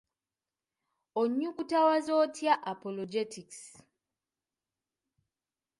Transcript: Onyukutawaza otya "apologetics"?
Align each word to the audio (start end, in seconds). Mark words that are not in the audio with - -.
Onyukutawaza 1.21 2.11
otya 2.23 2.53
"apologetics"? 2.71 3.61